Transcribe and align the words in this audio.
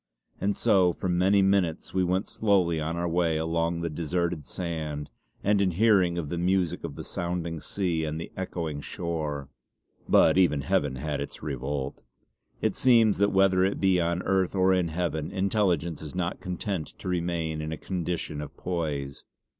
And 0.39 0.55
so 0.55 0.93
for 0.93 1.07
many 1.09 1.43
minutes 1.43 1.93
we 1.93 2.03
went 2.03 2.27
slowly 2.27 2.79
on 2.81 2.97
our 2.97 3.07
way 3.07 3.37
along 3.37 3.81
the 3.81 3.89
deserted 3.91 4.47
sand, 4.47 5.11
and 5.43 5.61
in 5.61 5.69
hearing 5.69 6.17
of 6.17 6.29
the 6.29 6.39
music 6.39 6.83
of 6.83 6.95
the 6.95 7.03
sounding 7.03 7.59
sea 7.61 8.03
and 8.03 8.19
the 8.19 8.31
echoing 8.35 8.81
shore. 8.81 9.47
But 10.09 10.39
even 10.39 10.61
Heaven 10.61 10.95
had 10.95 11.21
its 11.21 11.43
revolt. 11.43 12.01
It 12.63 12.75
seems 12.75 13.19
that 13.19 13.31
whether 13.31 13.63
it 13.63 13.79
be 13.79 14.01
on 14.01 14.23
Earth 14.23 14.55
or 14.55 14.73
in 14.73 14.87
Heaven 14.87 15.29
intelligence 15.29 16.01
is 16.01 16.15
not 16.15 16.41
content 16.41 16.95
to 16.97 17.07
remain 17.07 17.61
in 17.61 17.71
a 17.71 17.77
condition 17.77 18.41
of 18.41 18.57
poise. 18.57 19.23